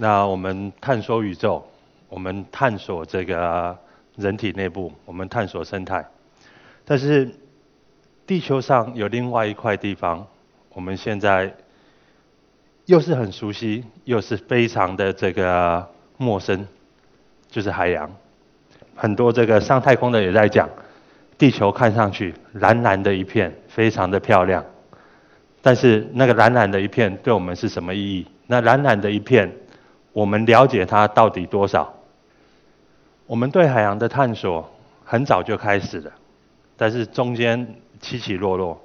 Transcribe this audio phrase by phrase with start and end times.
[0.00, 1.66] 那我们探索宇宙，
[2.08, 3.76] 我们探索这个
[4.14, 6.06] 人体内部，我们探索生态。
[6.84, 7.28] 但是
[8.24, 10.24] 地球上有另外一块地方，
[10.72, 11.52] 我们现在
[12.86, 15.84] 又是很熟悉，又是非常的这个
[16.16, 16.64] 陌生，
[17.48, 18.08] 就是海洋。
[18.94, 20.68] 很多这个上太空的也在讲，
[21.36, 24.64] 地球看上去蓝蓝的一片，非常的漂亮。
[25.60, 28.26] 但是那个蓝蓝的一片对我们是什么意义？
[28.46, 29.52] 那蓝蓝的一片，
[30.12, 31.94] 我们了解它到底多少？
[33.26, 34.68] 我们对海洋的探索
[35.04, 36.10] 很早就开始了，
[36.76, 38.80] 但是中间起起落落。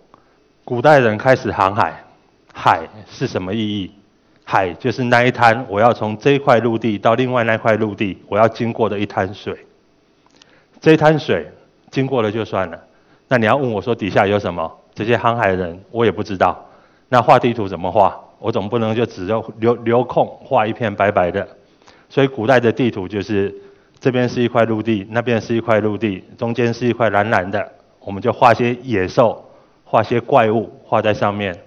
[0.66, 2.04] 古代人开始航海，
[2.54, 3.92] 海是什么意义？
[4.46, 9.66] 海就是那一滩，我要从这一块陆地到另外那块陆地，我要经过的一滩水。
[10.82, 11.50] 这一滩水
[11.90, 12.78] 经过了就算了，
[13.30, 14.70] 那你要问我说底下有什么？
[14.94, 16.66] 这些航海人我也不知道。
[17.08, 18.20] 那画地图怎么画？
[18.40, 21.48] 我总不能就只留留留空画一片白白的。
[22.10, 23.54] 所以古代的地图就是
[24.00, 29.44] 这边是一块陆地，那边是一块陆地，中间是一块蓝蓝的，我们就画些野兽，
[29.84, 31.58] 画些怪物画在上面，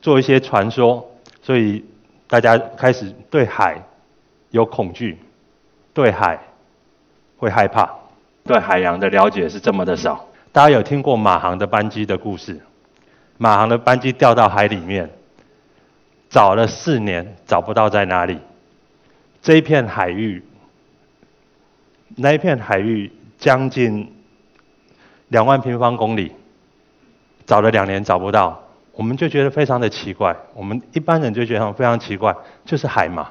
[0.00, 1.06] 做一些传说。
[1.42, 1.84] 所以
[2.26, 3.80] 大家开始对海
[4.50, 5.18] 有恐惧，
[5.92, 6.38] 对海
[7.36, 7.88] 会害怕。
[8.44, 10.26] 对海洋的了解是这么的少。
[10.52, 12.60] 大家有听过马航的班机的故事？
[13.38, 15.10] 马航的班机掉到海里面，
[16.34, 18.36] 找了四年找不到在哪里。
[19.40, 20.42] 这一片海域，
[22.16, 24.12] 那一片海域将近
[25.28, 26.32] 两万平方公里，
[27.46, 28.60] 找了两年找不到，
[28.94, 30.36] 我们就觉得非常的奇怪。
[30.54, 33.30] 我们一般人就觉得非常奇怪，就是海嘛，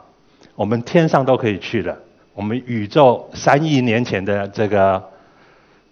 [0.56, 1.98] 我们天上都可以去了。
[2.34, 5.04] 我们宇宙三亿年前的这个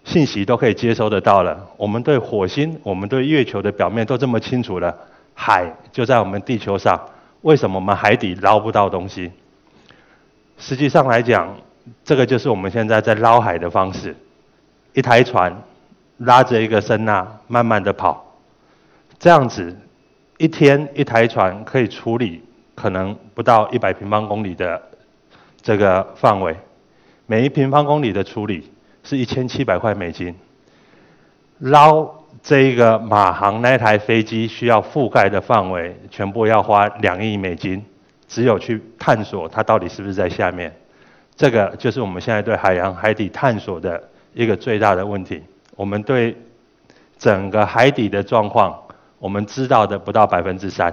[0.04, 1.68] 信息都可以接收得到了。
[1.76, 4.96] 我们对火星、我们对月球的表面都这么清楚了，
[5.44, 7.00] 海就在我们地球上，
[7.40, 9.32] 为什么我们海底捞不到东西？
[10.56, 11.52] 实际上来讲，
[12.04, 14.14] 这个就是我们现在在捞海的方式：
[14.92, 15.52] 一台船
[16.18, 18.24] 拉着一个声呐，慢慢的跑，
[19.18, 19.76] 这样子
[20.38, 22.44] 一天一台船可以处理
[22.76, 24.80] 可能不到一百平方公里的。
[25.60, 26.56] 这个范围，
[27.26, 28.70] 每一平方公里的处理
[29.02, 30.34] 是一千七百块美金。
[31.58, 37.84] 捞这一个马航那台飞机需要覆盖的范围，全部要花两亿美金，
[38.28, 40.72] 只有去探索它到底是不是在下面。
[41.36, 44.02] 这个就是我们现在对海洋海底探索的
[44.34, 45.42] 一个最大的问题。
[45.74, 46.36] 我们对
[47.18, 48.78] 整个海底的状况，
[49.18, 50.92] 我们知道的不到百分之三。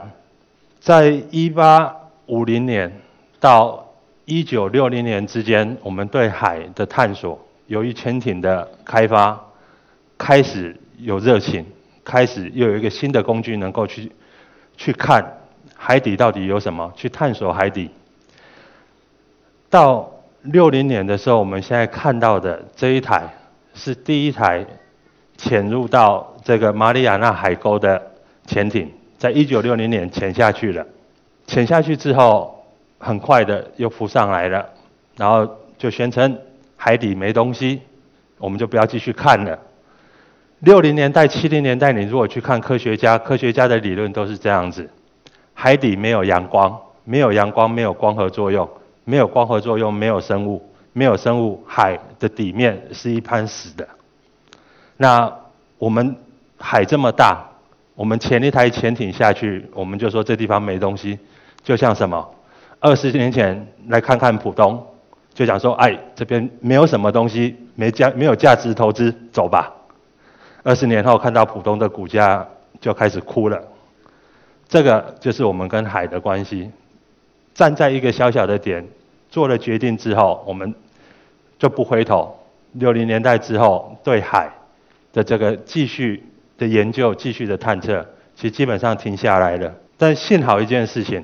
[0.80, 1.94] 在一八
[2.28, 2.92] 五零年
[3.40, 3.86] 到
[4.26, 9.38] 一九六零年之间，我们对海的探索，由于潜艇的开发，
[10.18, 11.66] 开始有热情，
[12.04, 14.12] 开始又有一个新的工具能够去
[14.78, 15.26] 去看
[15.76, 17.90] 海底到底有什么，去探索海底。
[19.70, 20.10] 到
[20.44, 23.28] 六零年的时候，我们现在看到的这一台
[23.74, 24.66] 是第一台
[25.38, 28.02] 潜入到这个马里亚纳海沟的
[28.46, 30.86] 潜艇，在一九六零年潜下去了。
[31.48, 32.56] 潜下去之后。
[33.02, 34.70] 很快的又浮上来了，
[35.16, 36.38] 然后就宣称
[36.76, 37.80] 海底没东西，
[38.38, 39.58] 我们就不要继续看了。
[40.60, 44.90] 六零年代、七零年代，你如果去看科学家，科学家的理论都是这样子：
[45.54, 48.70] 海底没有阳光，没有阳光，没有光合作用，
[49.06, 50.62] 没有光合作用，没有生物，
[50.92, 53.88] 没有生物，海的底面是一滩死的。
[54.98, 55.34] 那
[55.78, 56.14] 我们
[56.58, 57.42] 海这么大，
[57.96, 61.18] 我们潜一台潜艇下去，我们就说这地方没东西，
[61.64, 62.30] 就像什么？
[62.82, 64.86] 二十年前来看看浦东，
[65.34, 69.74] 就讲说，哎，这边没有什么东西，没价没有价值投资，走吧。
[70.64, 72.48] 二十年后看到浦东的股价
[72.82, 73.62] 就开始哭了。
[74.68, 76.70] 这个就是我们跟海的关系。
[77.54, 78.88] 站在一个小小的点
[79.30, 80.74] 做了决定之后，我们
[81.58, 82.36] 就不回头。
[82.74, 84.50] 六零年代之后，对海
[85.12, 86.24] 的这个继续
[86.58, 88.06] 的研究、继续的探测，
[88.36, 89.74] 其实基本上停下来了。
[89.98, 91.24] 但幸好一件事情。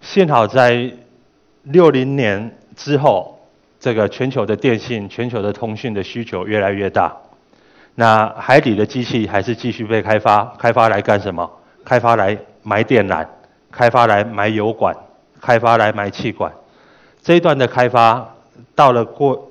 [0.00, 0.90] 幸好在
[1.64, 3.38] 六零年之后，
[3.78, 7.14] 这个全球的电信、全球的通讯的需求越来越大。
[7.98, 11.50] 那海底的机器还是继续被开发，开发来干什么？
[11.82, 13.26] 开发来埋电缆，
[13.72, 14.94] 开发来埋油管，
[15.40, 16.52] 开发来埋气管。
[17.22, 18.34] 这一段的开发
[18.74, 19.50] 到了过，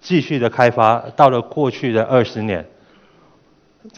[0.00, 2.64] 继续的开发到了过去的二十年，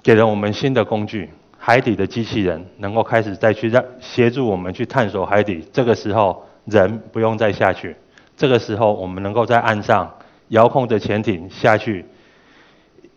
[0.03, 1.29] 给了我们新的工具。
[1.61, 7.97] 海底的机器人能够开始再去让协助我们去探索海底，这个时候人不用再下去，
[8.37, 10.09] 这个时候我们能够在岸上
[10.49, 12.07] 遥控着潜艇下去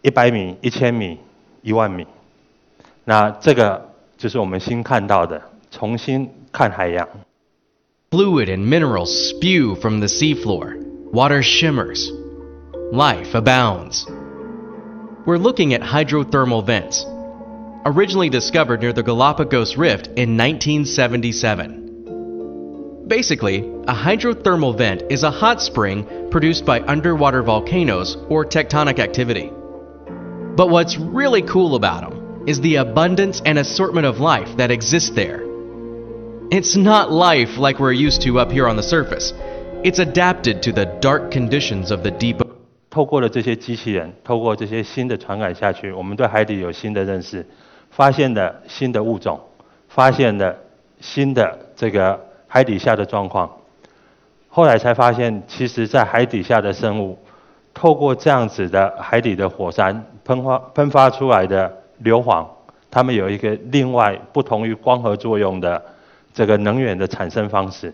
[0.02, 1.18] 一百米、一千米、
[1.62, 2.06] 一万米，
[3.04, 7.08] 那这个就是我们新看到的，重新看海洋。
[8.10, 10.76] Fluid and minerals spew from the seafloor.
[11.12, 12.10] Water shimmers.
[12.92, 14.06] Life abounds.
[15.26, 17.04] We're looking at hydrothermal vents,
[17.84, 21.82] originally discovered near the Galapagos Rift in 1977.
[23.08, 29.50] Basically, a hydrothermal vent is a hot spring produced by underwater volcanoes or tectonic activity.
[30.56, 35.10] But what's really cool about them is the abundance and assortment of life that exists
[35.10, 35.42] there.
[36.50, 39.32] It's not life like we're used to up here on the surface.
[39.82, 42.40] It's adapted to the dark conditions of the deep
[42.88, 47.44] 透过了这些机器人，透过这些新的传感下去，我们对海底有新的认识，
[47.90, 49.38] 发现了新的物种，
[49.88, 50.56] 发现了
[51.00, 53.50] 新的这个海底下的状况。
[54.48, 57.18] 后来才发现，其实，在海底下的生物，
[57.74, 62.45] 透过这样子的海底的火山 喷发喷发出来的硫磺，
[62.89, 65.81] 它们有一个另外不同于光合作用的
[66.33, 67.93] 这个能源的产生方式。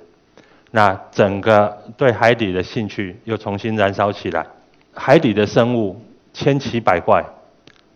[0.71, 4.45] 那整个对海底的兴趣又重新燃烧起来。
[4.93, 6.01] 海底的生物
[6.33, 7.23] 千奇百怪，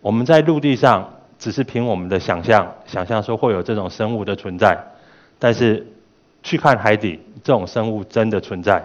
[0.00, 1.08] 我们在陆地上
[1.38, 4.78] 只是凭我们的想象，想象说会有这种生物的存在，
[5.38, 5.86] 但是
[6.42, 8.82] 去看海底，这种生物真的存在。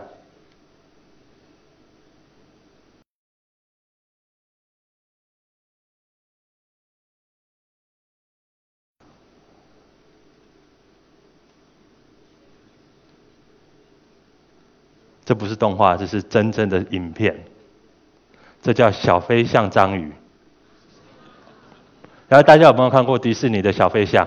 [15.28, 17.38] 这不是动画，这是真正的影片。
[18.62, 20.10] 这叫小飞象章鱼。
[22.30, 24.26] 然后大家有没有看过迪士尼的小飞象？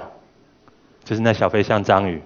[1.02, 2.22] 就是那小飞象章鱼。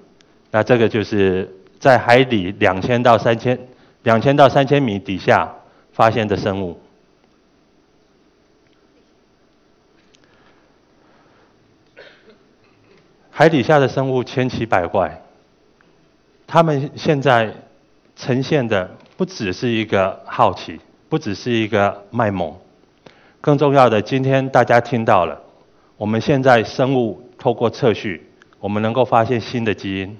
[0.50, 1.48] 那这个就是
[1.78, 3.56] 在海底两千到三千、
[4.02, 5.54] 两千到三千米底下
[5.92, 6.80] 发现的生物。
[13.30, 15.22] 海底下的生物千奇百怪，
[16.48, 17.54] 他们现在
[18.16, 20.80] 呈现的不只是一个好奇。
[21.06, 22.52] 不只是一个卖萌，
[23.40, 25.40] 更重要的，今天大家听到了，
[25.96, 28.28] 我们现在生物透过测序，
[28.58, 30.18] 我们能够发现新的基因，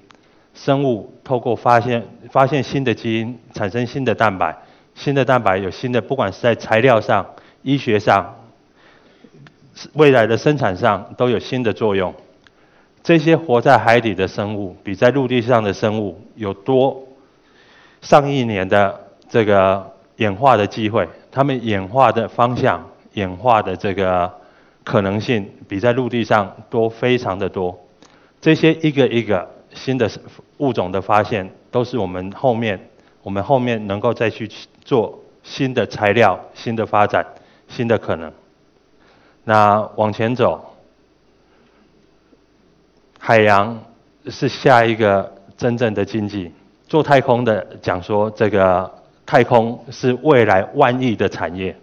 [0.54, 4.56] 生物透过发现发现新的基因，产生新的蛋白，
[4.94, 7.26] 新的蛋白有新的，不管是在材料上、
[7.62, 8.36] 医学上、
[9.94, 12.14] 未来的生产上都有新的作用。
[13.02, 17.02] 这些活在海底的生物，比在陆地上的生物有多
[18.04, 19.92] 上亿年的这个。
[20.18, 24.32] 演化的机会，它们演化的方向、演化的这个
[24.84, 27.76] 可能性，比在陆地上多非常的多。
[28.40, 30.08] 这些一个一个新的
[30.58, 32.78] 物种的发现，都是我们后面
[33.24, 34.48] 我们后面能够再去
[34.84, 37.26] 做新的材料、新的发展、
[37.66, 38.32] 新的可能。
[39.42, 40.76] 那往前走，
[43.18, 43.82] 海洋
[44.28, 46.52] 是下一个真正的经济。
[46.94, 48.88] 做太空的讲说这个。
[49.26, 51.74] 太空是未来万亿的产业，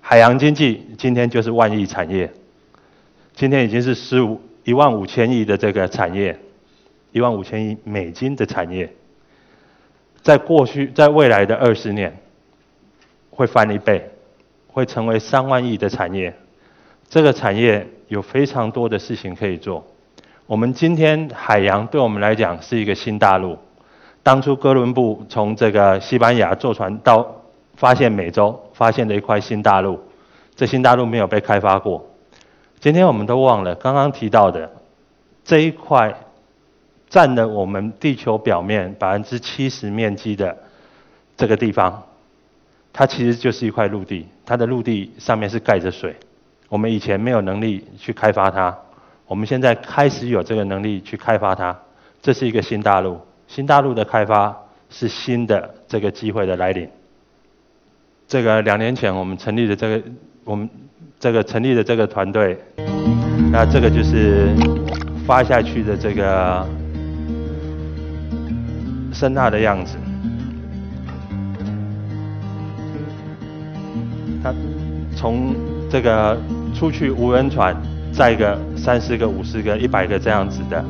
[0.00, 2.32] 海洋经济今天就是万亿产业，
[3.34, 6.38] 今天已经是十五一万五千亿的这个产业，
[7.10, 8.88] 一万五千亿美金的产业，
[10.22, 12.16] 在过去在未来的二十年
[13.30, 14.08] 会翻一倍，
[14.68, 16.32] 会成为三万亿的产业，
[17.08, 19.84] 这个产业有非常多的事情可以做。
[20.46, 23.58] 我们今天海洋对我们来讲是一个新大陆。
[24.24, 27.42] 当初哥伦布从这个西班牙坐船到
[27.76, 30.00] 发现美洲，发现了一块新大陆，
[30.56, 32.02] 这新大陆没有被开发过。
[32.80, 34.70] 今天我们都忘了刚刚提到的
[35.44, 36.14] 这一块
[37.10, 40.56] 占了我们地球表面百分之七十面积的
[41.36, 42.02] 这个地方，
[42.94, 46.16] 它其实就是一块陆地，它的陆地上面是盖着水。
[46.70, 48.74] 我们以前没有能力去开发它，
[49.26, 51.78] 我们现在开始有这个能力去开发它，
[52.22, 53.20] 这是一个新大陆。
[53.54, 54.52] 新大陆的开发
[54.90, 56.88] 是新的这个机会的来临。
[58.26, 60.02] 这个两年前我们成立的这个
[60.42, 60.68] 我们
[61.20, 62.58] 这个成立的这个团队，
[63.52, 64.48] 那这个就是
[65.24, 66.66] 发下去的这个
[69.12, 69.96] 声呐的样子。
[74.42, 74.52] 它
[75.14, 75.54] 从
[75.88, 76.36] 这个
[76.74, 77.76] 出去无人船
[78.12, 80.84] 载个三十个、五十个、一百个这样子的。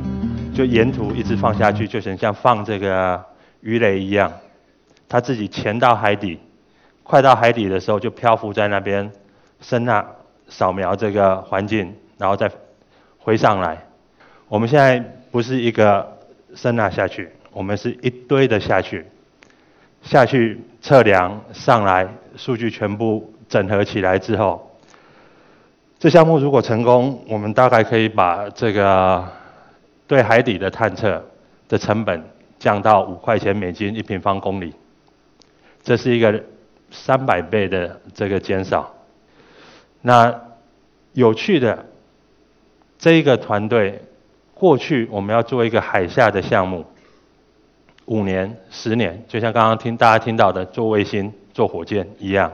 [0.55, 3.21] 就沿途一直放下去，就像像放这个
[3.61, 4.33] 鱼雷一样，
[5.09, 6.39] 它自己潜到海底，
[7.03, 9.11] 快到海底的时候就漂浮在那边，
[9.61, 10.07] 声呐
[10.49, 12.49] 扫描这个环境，然后再
[13.19, 13.77] 回上来。
[14.47, 15.01] 我们现在
[15.33, 16.17] 不是一个
[16.55, 19.05] 声呐下去，我们是一堆的下去，
[20.03, 22.07] 下去测量上来，
[22.37, 24.71] 数据全部整合起来之后，
[25.99, 29.27] 这项目如果成功，我们大概可以把这个。
[30.07, 31.25] 对海底的探测
[31.69, 32.23] 的成本
[32.59, 34.73] 降到五块钱美金一平方公里，
[35.83, 36.43] 这是一个
[36.91, 38.95] 三百倍的这个减少。
[40.03, 40.43] 那
[41.13, 41.87] 有趣的，
[42.99, 44.03] 这一个团队
[44.53, 46.85] 过去我们要做一个海下的项目，
[48.05, 52.53] 五年、十年，就像刚刚听大家听到的做卫星、做火箭一样。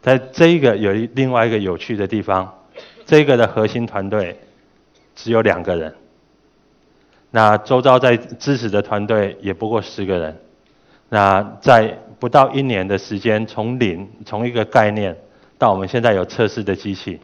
[0.00, 2.52] 在这一个有另外一个有趣的地方，
[3.04, 4.38] 这个的核心团队
[5.14, 5.94] 只有两个人。
[7.34, 10.36] 那周遭在支持的团队也不过十个人，
[11.08, 15.16] 那在不到一年的时间，从零从一个概念
[15.56, 17.18] 到我们现在有测试的机器，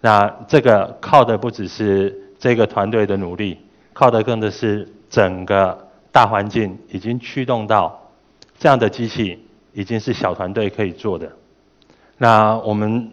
[0.00, 3.58] 那这个靠的不只是这个团队的努力，
[3.92, 8.10] 靠的更的是整个大环境已经驱动到
[8.58, 11.30] 这样的机器已经是小团队可以做的。
[12.16, 13.12] 那我们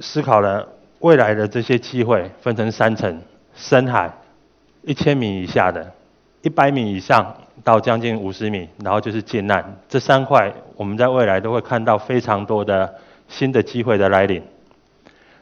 [0.00, 0.68] 思考了
[0.98, 3.22] 未来的这些机会，分成三层：
[3.54, 4.12] 深海。
[4.82, 5.92] 一千米以下的，
[6.42, 9.76] 一百米以上到将近五十米，然后就是近岸。
[9.88, 12.94] 这三块，我们在未来都会看到非常多的
[13.28, 14.42] 新的机会的来临。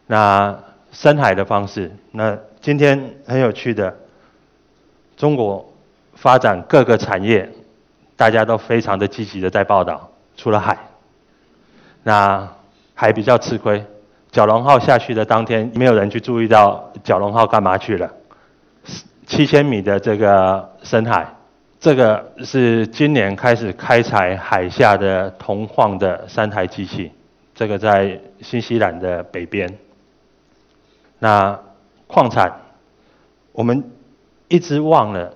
[0.07, 0.59] 那
[0.91, 3.95] 深海的方式，那今天很有趣的，
[5.17, 5.73] 中国
[6.15, 7.49] 发展各个产业，
[8.17, 10.11] 大家都非常的积极的在报道。
[10.37, 10.79] 除了海，
[12.03, 12.49] 那
[12.95, 13.85] 海比较吃亏。
[14.33, 18.13] 蛟龙号下去的当天，没有人去注意到蛟龙号干嘛去了。
[19.29, 21.29] 七千米的这个深海，
[21.79, 27.13] 这个是今年开始开采海下的铜矿的三台机器，
[27.55, 29.79] 这个在新西兰的北边。
[31.19, 31.61] 那
[32.07, 32.51] 矿产，
[33.53, 33.85] 我们
[34.49, 35.35] 一直忘了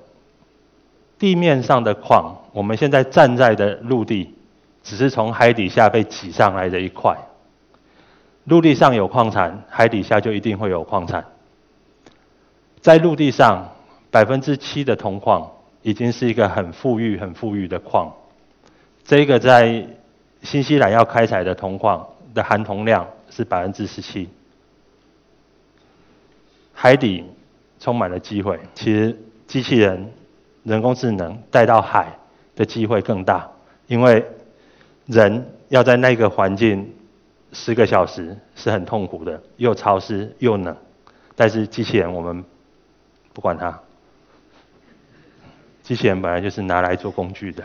[1.18, 4.34] 地面上的矿，我们现在站在的陆地，
[4.82, 7.14] 只是从海底下被挤上来的一块。
[8.44, 11.22] 陆地上有矿产，海底下就一定会有矿产。
[12.80, 13.68] 在陆地上。
[14.12, 15.50] 百分之七的铜矿
[15.80, 18.12] 已经是一个很富裕、很富裕的矿。
[19.02, 19.86] 这个在
[20.42, 24.28] 新西兰要开采的铜矿的含铜量是百分之十七。
[26.74, 27.24] 海底
[27.80, 30.12] 充满了机会，其实机器人、
[30.62, 32.14] 人工智能带到海
[32.54, 33.50] 的机会更大，
[33.86, 34.22] 因为
[35.06, 36.92] 人要在那个环境
[37.52, 40.76] 十个小时是很痛苦的，又潮湿又冷。
[41.34, 42.44] 但是机器人我们
[43.32, 43.80] 不管它。
[45.82, 47.62] 机器人本来就是拿来做工具的。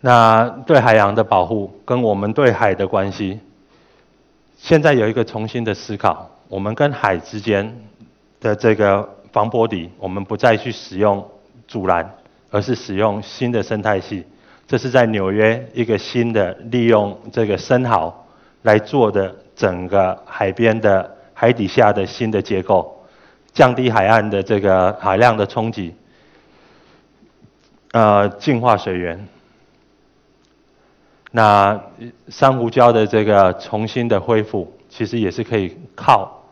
[0.00, 3.38] 那对海洋的保护跟我们对海的关系，
[4.56, 6.30] 现在有一个重新的思考。
[6.48, 7.76] 我们跟海之间
[8.40, 11.24] 的这个防波堤，我们不再去使用
[11.68, 12.14] 阻拦，
[12.50, 14.26] 而是使用新的生态系。
[14.66, 18.26] 这是在纽约一个新的利用这个生蚝
[18.62, 22.99] 来做的整个海边的海底下的新的结构。
[23.52, 25.94] 降低海岸的这个海量的冲击，
[27.92, 29.26] 呃，净化水源。
[31.32, 31.80] 那
[32.28, 36.42] 珊瑚礁的这个重新的恢复，其实也是可以靠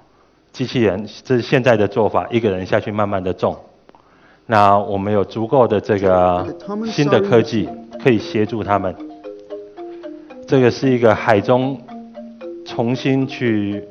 [0.53, 3.57] 机器人，这是现在的做法，一个人下去慢慢的种。
[4.47, 6.47] 那我们有足够的这个
[6.87, 7.69] 新的科技，
[8.03, 8.95] 可以协助他们。
[10.47, 11.81] 这个是一个海中
[12.65, 13.85] 重新去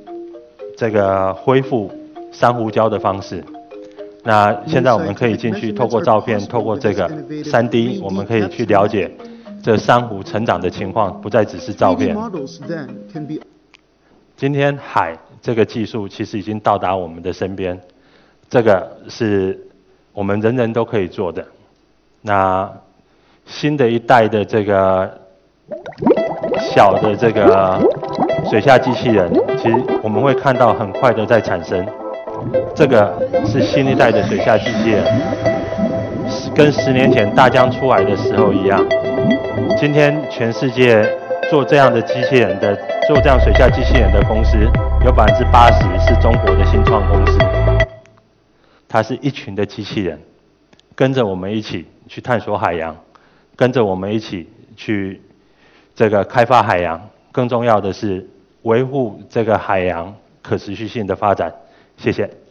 [0.78, 1.92] 这个恢复。
[2.40, 3.44] 珊瑚礁的方式，
[4.24, 7.10] 那现在我们可以进去，透过照片，透过这个
[7.44, 9.12] 三 D，我们可以去了解
[9.64, 12.16] 这珊瑚成长的情况，不再只是照片。
[14.36, 17.82] 今天海这个技术其实已经到达我们的身边，
[18.48, 19.60] 这个是
[20.14, 21.44] 我们人人都可以做的。
[22.22, 22.72] 那
[23.48, 25.12] 新的一代的这个
[26.60, 27.82] 小的这个
[28.48, 29.28] 水下机器人，
[29.58, 31.84] 其实我们会看到很快的在产生。
[32.76, 35.04] 这个是新一代的水下机器人，
[36.56, 38.86] 跟十年前大疆出来的时候一样。
[39.80, 41.08] 今天全世界
[41.50, 42.76] 做这样的机器人的，
[43.08, 44.58] 做这样水下机器人的公司，
[45.06, 47.38] 有百分之八十是中国的新创公司。
[48.88, 50.20] 它是一群的机器人，
[50.96, 52.96] 跟着我们一起去探索海洋，
[53.56, 55.22] 跟着我们一起去
[55.96, 57.02] 这个开发海洋。
[57.32, 58.28] 更重要的是
[58.64, 61.54] 维护这个海洋可持续性的发展。
[61.98, 62.47] 谢谢。